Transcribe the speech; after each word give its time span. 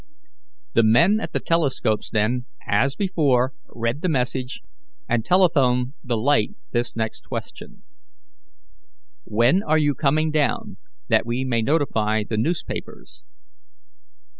The 0.73 0.81
men 0.81 1.19
at 1.19 1.31
the 1.31 1.39
telescopes 1.39 2.09
then, 2.09 2.47
as 2.65 2.95
before, 2.95 3.53
read 3.67 4.01
the 4.01 4.09
message, 4.09 4.61
and 5.07 5.23
telephoned 5.23 5.93
the 6.03 6.17
light 6.17 6.55
this 6.71 6.95
next 6.95 7.25
question: 7.27 7.83
"When 9.25 9.61
are 9.61 9.77
you 9.77 9.93
coming 9.93 10.31
down, 10.31 10.77
that 11.09 11.23
we 11.27 11.43
may 11.45 11.61
notify 11.61 12.23
the 12.23 12.37
newspapers?" 12.37 13.21